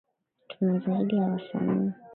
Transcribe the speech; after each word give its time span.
ee 0.51 0.55
tuna 0.59 0.79
zaidi 0.79 1.15
ya 1.15 1.23
wasanii 1.27 1.93